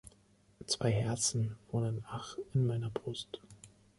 Zwei 0.65 0.89
Herzen 0.91 1.57
wohnen 1.69 2.03
ach 2.09 2.35
in 2.55 2.65
meiner 2.65 2.89
Brust! 2.89 3.39